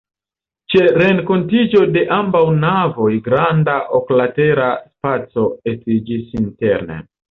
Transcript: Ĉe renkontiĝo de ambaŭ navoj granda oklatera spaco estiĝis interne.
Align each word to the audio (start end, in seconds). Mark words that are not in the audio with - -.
Ĉe 0.73 0.79
renkontiĝo 1.01 1.83
de 1.99 2.03
ambaŭ 2.17 2.43
navoj 2.65 3.11
granda 3.29 3.79
oklatera 4.01 4.75
spaco 4.91 5.49
estiĝis 5.77 6.39
interne. 6.47 7.05